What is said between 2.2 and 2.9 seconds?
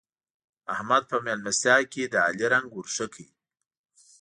علي رنګ ور